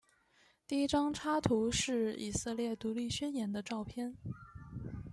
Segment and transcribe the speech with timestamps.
[0.67, 4.17] 第一张插图是以色列独立宣言的照片。